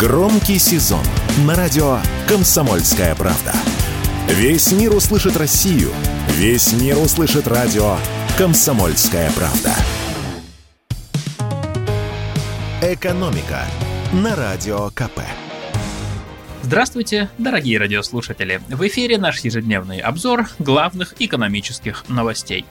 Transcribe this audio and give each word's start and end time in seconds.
Громкий 0.00 0.58
сезон 0.58 1.04
на 1.44 1.54
радио 1.54 1.98
«Комсомольская 2.26 3.14
правда». 3.14 3.52
Весь 4.28 4.72
мир 4.72 4.94
услышит 4.94 5.36
Россию. 5.36 5.90
Весь 6.36 6.72
мир 6.72 6.96
услышит 6.96 7.46
радио 7.46 7.98
«Комсомольская 8.38 9.30
правда». 9.32 9.74
«Экономика» 12.80 13.66
на 14.14 14.34
Радио 14.34 14.88
КП. 14.88 15.20
Здравствуйте, 16.62 17.28
дорогие 17.36 17.78
радиослушатели! 17.78 18.62
В 18.70 18.86
эфире 18.88 19.18
наш 19.18 19.40
ежедневный 19.40 19.98
обзор 19.98 20.48
главных 20.58 21.14
экономических 21.18 22.08
новостей. 22.08 22.64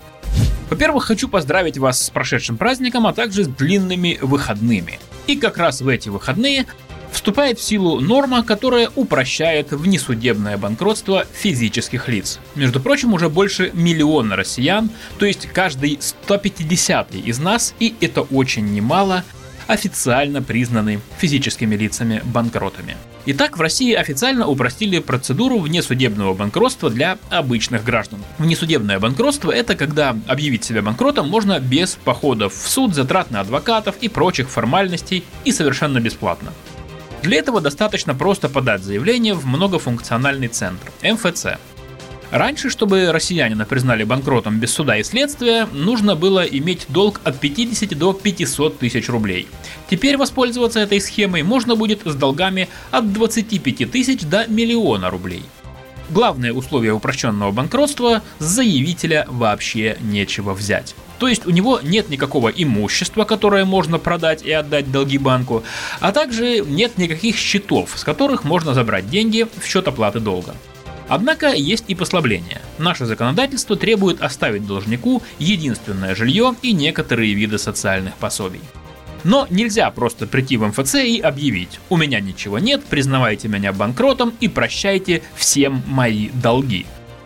Во-первых, 0.72 1.06
хочу 1.06 1.30
поздравить 1.30 1.78
вас 1.78 2.04
с 2.06 2.10
прошедшим 2.10 2.58
праздником, 2.58 3.06
а 3.06 3.14
также 3.14 3.44
с 3.44 3.48
длинными 3.48 4.18
выходными. 4.20 5.00
И 5.28 5.36
как 5.36 5.58
раз 5.58 5.82
в 5.82 5.88
эти 5.88 6.10
выходные 6.10 6.66
вступает 7.12 7.60
в 7.60 7.64
силу 7.64 8.00
норма, 8.00 8.44
которая 8.44 8.90
упрощает 8.96 9.72
внесудебное 9.72 10.58
банкротство 10.58 11.26
физических 11.34 12.08
лиц. 12.08 12.40
Между 12.56 12.80
прочим, 12.80 13.14
уже 13.14 13.30
больше 13.30 13.72
миллиона 13.74 14.36
россиян, 14.36 14.90
то 15.18 15.26
есть 15.26 15.48
каждый 15.48 15.98
150 16.00 17.16
из 17.16 17.40
нас, 17.40 17.74
и 17.80 17.96
это 18.02 18.22
очень 18.22 18.66
немало, 18.74 19.24
официально 19.68 20.42
признаны 20.42 21.00
физическими 21.20 21.76
лицами 21.76 22.22
банкротами. 22.26 22.98
Итак, 23.28 23.58
в 23.58 23.62
России 23.62 23.94
официально 23.94 24.48
упростили 24.48 24.98
процедуру 24.98 25.60
внесудебного 25.60 26.34
банкротства 26.34 26.90
для 26.90 27.20
обычных 27.30 27.84
граждан. 27.84 28.24
Внесудебное 28.40 29.00
банкротство– 29.00 29.52
это 29.56 29.76
когда 29.76 30.18
объявить 30.26 30.64
себя 30.64 30.82
банкротом 30.82 31.30
можно 31.30 31.60
без 31.60 31.96
походов 32.04 32.56
в 32.56 32.68
суд, 32.68 32.96
затрат 32.96 33.30
на 33.30 33.42
адвокатов 33.42 33.96
и 34.02 34.08
прочих 34.08 34.50
формальностей 34.50 35.24
и 35.46 35.52
совершенно 35.52 36.00
бесплатно. 36.00 36.52
Для 37.24 37.40
этого 37.40 37.60
достаточно 37.60 38.16
просто 38.16 38.48
подать 38.48 38.82
заявление 38.82 39.34
в 39.34 39.46
многофункциональный 39.46 40.48
центр– 40.48 40.92
МФЦ. 41.04 41.58
Раньше, 42.32 42.70
чтобы 42.70 43.12
россиянина 43.12 43.66
признали 43.66 44.04
банкротом 44.04 44.60
без 44.60 44.72
суда 44.72 44.98
и 44.98 45.04
следствия, 45.04 45.68
нужно 45.74 46.16
было 46.16 46.42
иметь 46.42 46.86
долг 46.88 47.20
от 47.24 47.40
50 47.40 47.98
до 47.98 48.14
500 48.14 48.78
тысяч 48.80 49.10
рублей. 49.10 49.48
Теперь 49.90 50.16
воспользоваться 50.16 50.80
этой 50.80 51.02
схемой 51.02 51.42
можно 51.44 51.76
будет 51.76 52.02
с 52.06 52.14
долгами 52.14 52.70
от 52.92 53.12
25 53.12 53.92
тысяч 53.92 54.22
до 54.22 54.46
миллиона 54.48 55.10
рублей. 55.10 55.44
Главное 56.12 56.54
условие 56.54 56.94
упрощенного 56.94 57.52
банкротства– 57.52 58.22
с 58.40 58.46
заявителя 58.46 59.26
вообще 59.28 59.98
нечего 60.02 60.54
взять. 60.54 60.96
То 61.20 61.28
есть 61.28 61.46
у 61.46 61.52
него 61.52 61.80
нет 61.84 62.10
никакого 62.10 62.50
имущества, 62.50 63.26
которое 63.26 63.66
можно 63.66 64.00
продать 64.00 64.42
и 64.44 64.52
отдать 64.52 64.92
долги 64.92 65.18
банку, 65.18 65.64
а 66.00 66.12
также 66.12 66.62
нет 66.62 66.98
никаких 66.98 67.36
счетов, 67.36 67.92
с 67.96 68.04
которых 68.04 68.46
можно 68.46 68.74
забрать 68.74 69.10
деньги 69.10 69.46
в 69.62 69.68
счет 69.68 69.88
оплаты 69.88 70.20
долга. 70.20 70.56
Однако 71.10 71.54
есть 71.54 71.86
и 71.88 71.96
послабление. 71.96 72.62
Наше 72.78 73.06
законодательство 73.06 73.76
требует 73.76 74.22
оставить 74.22 74.66
должнику 74.66 75.24
единственное 75.40 76.16
жилье 76.16 76.56
и 76.62 76.72
некоторые 76.72 77.34
виды 77.34 77.58
социальных 77.58 78.14
пособий. 78.16 78.62
Но 79.24 79.48
нельзя 79.50 79.90
просто 79.92 80.28
прийти 80.28 80.56
в 80.56 80.66
МФЦ 80.68 80.96
и 80.96 81.20
объявить 81.20 81.80
«У 81.90 81.98
меня 81.98 82.22
ничего 82.22 82.60
нет, 82.60 82.86
признавайте 82.86 83.48
меня 83.48 83.74
банкротом 83.74 84.34
и 84.40 84.48
прощайте 84.48 85.24
всем 85.36 85.84
мои 85.88 86.30
долги». 86.30 86.86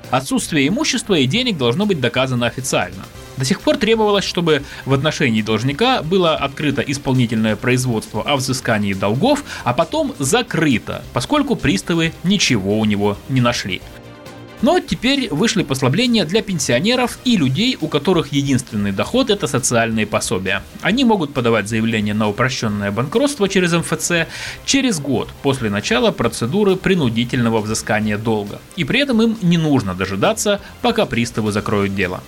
Отсутствие 0.10 0.68
имущества 0.70 1.16
и 1.16 1.28
денег 1.28 1.58
должно 1.58 1.86
быть 1.86 2.00
доказано 2.00 2.48
официально. 2.48 3.04
До 3.38 3.46
сих 3.46 3.62
пор 3.62 3.78
требовалось, 3.78 4.26
чтобы 4.26 4.64
в 4.86 4.94
отношении 4.94 5.42
должника 5.42 6.04
было 6.04 6.36
открыто 6.36 6.82
исполнительное 6.82 7.56
производство 7.56 8.22
о 8.22 8.36
взыскании 8.36 8.94
долгов, 8.94 9.44
а 9.64 9.74
потом 9.74 10.14
закрыто, 10.20 11.04
поскольку 11.14 11.56
приставы 11.56 12.14
ничего 12.24 12.80
у 12.80 12.86
него 12.86 13.18
не 13.30 13.42
нашли. 13.42 13.82
Но 14.64 14.80
теперь 14.80 15.28
вышли 15.30 15.62
послабления 15.64 16.24
для 16.24 16.42
пенсионеров 16.42 17.20
и 17.26 17.36
людей, 17.36 17.78
у 17.82 17.90
которых 17.90 18.32
единственный 18.32 18.94
доход 18.94 19.30
это 19.30 19.46
социальные 19.46 20.08
пособия. 20.08 20.64
Они 20.82 21.04
могут 21.04 21.34
подавать 21.34 21.68
заявление 21.68 22.14
на 22.14 22.30
упрощенное 22.30 22.90
банкротство 22.90 23.50
через 23.50 23.74
МФЦ 23.74 24.30
через 24.64 25.02
год 25.02 25.28
после 25.42 25.70
начала 25.70 26.12
процедуры 26.12 26.78
принудительного 26.78 27.60
взыскания 27.60 28.18
долга. 28.18 28.62
И 28.78 28.86
при 28.86 29.02
этом 29.02 29.22
им 29.22 29.38
не 29.42 29.58
нужно 29.58 29.96
дожидаться, 29.96 30.62
пока 30.82 31.06
приставы 31.06 31.52
закроют 31.52 31.94
дело. 31.94 32.24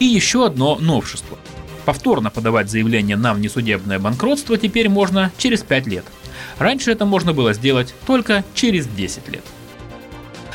И 0.00 0.06
еще 0.06 0.46
одно 0.46 0.76
новшество. 0.76 1.38
Повторно 1.84 2.30
подавать 2.30 2.70
заявление 2.70 3.16
на 3.16 3.34
внесудебное 3.34 3.98
банкротство 3.98 4.58
теперь 4.58 4.88
можно 4.88 5.30
через 5.38 5.62
5 5.62 5.86
лет. 5.86 6.04
Раньше 6.58 6.90
это 6.90 7.04
можно 7.04 7.32
было 7.32 7.52
сделать 7.52 7.94
только 8.06 8.44
через 8.54 8.86
10 8.86 9.28
лет. 9.28 9.44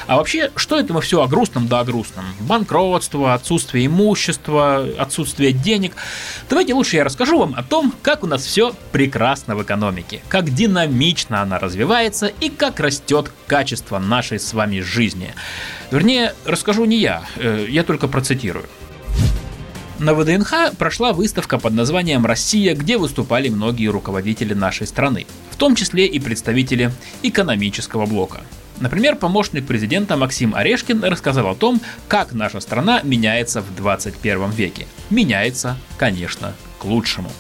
А 0.08 0.18
вообще, 0.18 0.52
что 0.56 0.80
это 0.80 0.94
мы 0.94 1.02
все 1.02 1.22
о 1.22 1.28
грустном 1.28 1.68
да 1.68 1.80
о 1.80 1.84
грустном? 1.84 2.26
Банкротство, 2.42 3.34
отсутствие 3.34 3.88
имущества, 3.88 4.86
отсутствие 5.00 5.52
денег. 5.52 5.96
Давайте 6.48 6.76
лучше 6.76 6.98
я 6.98 7.04
расскажу 7.04 7.40
вам 7.40 7.56
о 7.56 7.64
том, 7.64 7.94
как 8.04 8.24
у 8.24 8.28
нас 8.28 8.44
все 8.44 8.74
прекрасно 8.92 9.56
в 9.56 9.64
экономике, 9.64 10.22
как 10.28 10.54
динамично 10.54 11.42
она 11.42 11.58
развивается 11.58 12.28
и 12.28 12.50
как 12.50 12.80
растет 12.80 13.32
качество 13.48 13.98
нашей 13.98 14.40
с 14.40 14.54
вами 14.54 14.80
жизни. 14.80 15.34
Вернее, 15.90 16.36
расскажу 16.46 16.86
не 16.86 16.98
я, 16.98 17.24
э, 17.38 17.66
я 17.68 17.84
только 17.84 18.08
процитирую. 18.08 18.66
На 19.98 20.14
ВДНХ 20.14 20.74
прошла 20.78 21.14
выставка 21.14 21.58
под 21.58 21.74
названием 21.74 22.26
«Россия», 22.26 22.76
где 22.76 22.98
выступали 22.98 23.48
многие 23.48 23.88
руководители 23.88 24.54
нашей 24.54 24.88
страны, 24.88 25.26
в 25.50 25.56
том 25.56 25.74
числе 25.74 26.06
и 26.06 26.20
представители 26.20 26.92
экономического 27.24 28.06
блока. 28.06 28.42
Например, 28.82 29.16
помощник 29.16 29.66
президента 29.66 30.18
Максим 30.18 30.54
Орешкин 30.54 31.02
рассказал 31.06 31.48
о 31.48 31.56
том, 31.56 31.80
как 32.10 32.34
наша 32.34 32.60
страна 32.60 33.00
меняется 33.04 33.62
в 33.62 33.74
21 33.74 34.52
веке. 34.52 34.86
Меняется, 35.10 35.78
конечно, 35.98 36.54
к 36.78 36.84
лучшему. 36.84 37.32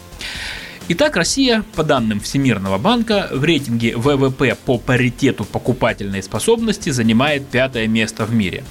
Итак, 0.87 1.17
Россия, 1.17 1.65
по 1.75 1.83
данным 1.83 2.21
Всемирного 2.21 2.77
банка, 2.77 3.27
в 3.31 3.43
рейтинге 3.43 3.97
ВВП 3.97 4.55
по 4.65 4.77
паритету 4.77 5.43
покупательной 5.43 6.23
способности 6.23 6.91
занимает 6.91 7.47
пятое 7.47 7.87
место 7.87 8.23
в 8.25 8.33
мире. 8.33 8.63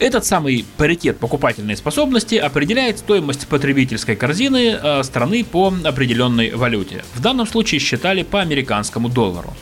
Этот 0.00 0.24
самый 0.24 0.64
паритет 0.76 1.18
покупательной 1.18 1.76
способности 1.76 2.36
определяет 2.36 3.00
стоимость 3.00 3.48
потребительской 3.48 4.14
корзины 4.14 4.78
э, 4.80 5.02
страны 5.02 5.44
по 5.44 5.74
определенной 5.84 6.54
валюте. 6.54 7.04
В 7.14 7.20
данном 7.20 7.48
случае 7.48 7.80
считали 7.80 8.22
по 8.22 8.40
американскому 8.40 9.08
доллару. 9.08 9.52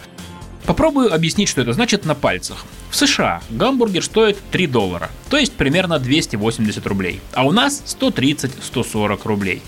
Попробую 0.67 1.15
объяснить, 1.15 1.49
что 1.49 1.63
это 1.63 1.73
значит 1.73 2.05
на 2.05 2.15
пальцах. 2.15 2.67
В 2.91 2.97
США 2.97 3.41
гамбургер 3.49 4.05
стоит 4.05 4.37
3 4.51 4.67
доллара, 4.67 5.11
то 5.31 5.39
есть 5.39 5.55
примерно 5.55 5.99
280 5.99 6.87
рублей, 6.87 7.21
а 7.33 7.47
у 7.47 7.53
нас 7.53 7.83
130-140 7.99 9.21
рублей. 9.25 9.63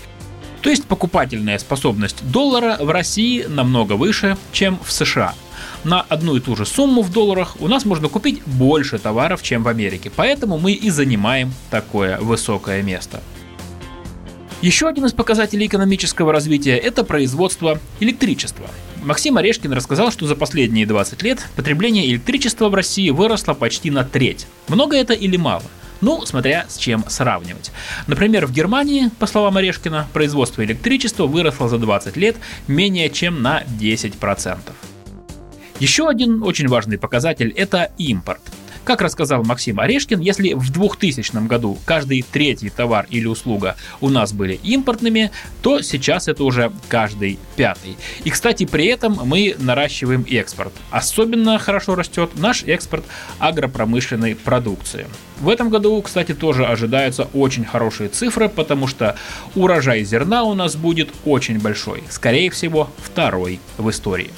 То 0.61 0.69
есть 0.69 0.85
покупательная 0.85 1.57
способность 1.59 2.29
доллара 2.31 2.77
в 2.79 2.89
России 2.89 3.45
намного 3.47 3.93
выше, 3.93 4.37
чем 4.51 4.79
в 4.83 4.91
США– 4.91 5.33
на 5.83 6.01
одну 6.01 6.35
и 6.35 6.39
ту 6.39 6.55
же 6.55 6.65
сумму 6.65 7.01
в 7.01 7.11
долларах 7.11 7.55
у 7.59 7.67
нас 7.67 7.85
можно 7.85 8.09
купить 8.09 8.43
больше 8.45 8.97
товаров, 8.97 9.41
чем 9.41 9.63
в 9.63 9.67
Америке. 9.67 10.11
Поэтому 10.13 10.57
мы 10.57 10.73
и 10.73 10.89
занимаем 10.89 11.53
такое 11.69 12.19
высокое 12.19 12.81
место. 12.81 13.21
Еще 14.61 14.89
один 14.89 15.05
из 15.05 15.13
показателей 15.13 15.67
экономического 15.67 16.33
развития– 16.33 16.75
это 16.77 17.05
производство 17.05 17.79
электричества. 18.01 18.67
Максим 19.01 19.37
Орешкин 19.37 19.71
рассказал, 19.71 20.11
что 20.11 20.27
за 20.27 20.35
последние 20.35 20.85
20 20.85 21.23
лет 21.23 21.47
потребление 21.55 22.05
электричества 22.09 22.67
в 22.67 22.75
России 22.75 23.09
выросло 23.09 23.53
почти 23.53 23.89
на 23.89 24.03
треть. 24.03 24.47
Много 24.67 24.97
это 24.97 25.13
или 25.13 25.37
мало? 25.37 25.63
Ну, 26.01 26.25
смотря 26.25 26.65
с 26.69 26.77
чем 26.77 27.03
сравнивать. 27.07 27.71
Например, 28.07 28.45
в 28.45 28.51
Германии, 28.51 29.09
по 29.19 29.27
словам 29.27 29.57
Орешкина, 29.57 30.07
производство 30.13 30.63
электричества 30.63 31.27
выросло 31.27 31.67
за 31.67 31.77
20 31.77 32.15
лет 32.17 32.37
менее 32.67 33.09
чем 33.09 33.41
на 33.41 33.63
10%. 33.79 34.57
Еще 35.79 36.07
один 36.07 36.43
очень 36.43 36.67
важный 36.67 36.97
показатель– 36.97 37.53
это 37.57 37.91
импорт. 37.97 38.41
Как 38.89 39.03
рассказал 39.03 39.43
Максим 39.43 39.79
Орешкин, 39.79 40.19
если 40.19 40.53
в 40.53 40.71
2000 40.71 41.45
году 41.45 41.77
каждый 41.85 42.23
третий 42.23 42.71
товар 42.71 43.05
или 43.11 43.27
услуга 43.27 43.75
у 44.01 44.09
нас 44.09 44.33
были 44.33 44.59
импортными, 44.63 45.29
то 45.61 45.83
сейчас 45.83 46.27
это 46.27 46.43
уже 46.43 46.71
каждый 46.87 47.37
пятый. 47.55 47.97
И, 48.23 48.31
кстати, 48.31 48.65
при 48.65 48.87
этом 48.87 49.19
мы 49.25 49.55
наращиваем 49.59 50.25
экспорт. 50.27 50.73
Особенно 50.89 51.59
хорошо 51.59 51.93
растет 51.93 52.31
наш 52.33 52.63
экспорт 52.63 53.05
агропромышленной 53.37 54.33
продукции. 54.33 55.05
В 55.39 55.49
этом 55.49 55.69
году, 55.69 56.01
кстати, 56.01 56.33
тоже 56.33 56.65
ожидаются 56.65 57.29
очень 57.35 57.65
хорошие 57.65 58.09
цифры, 58.09 58.49
потому 58.49 58.87
что 58.87 59.15
урожай 59.53 60.03
зерна 60.03 60.41
у 60.41 60.55
нас 60.55 60.75
будет 60.75 61.09
очень 61.25 61.59
большой. 61.59 62.03
Скорее 62.09 62.49
всего, 62.49 62.89
второй 62.97 63.59
в 63.77 63.87
истории. 63.87 64.31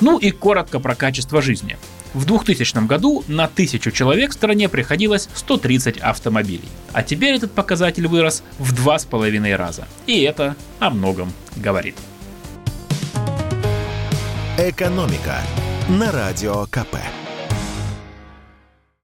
Ну 0.00 0.16
и 0.18 0.30
коротко 0.30 0.78
про 0.78 0.94
качество 0.94 1.42
жизни. 1.42 1.76
В 2.14 2.24
2000 2.24 2.86
году 2.86 3.24
на 3.28 3.44
1000 3.44 3.92
человек 3.92 4.30
в 4.30 4.34
стране 4.34 4.68
приходилось 4.68 5.28
130 5.34 5.98
автомобилей, 5.98 6.68
а 6.92 7.02
теперь 7.02 7.34
этот 7.34 7.52
показатель 7.52 8.06
вырос 8.06 8.42
в 8.58 8.72
2,5 8.72 9.56
раза. 9.56 9.86
И 10.06 10.22
это 10.22 10.56
о 10.78 10.90
многом 10.90 11.32
говорит. 11.56 11.96
«Экономика» 14.56 15.36
на 15.88 16.10
Радио 16.10 16.66
КП. 16.66 16.96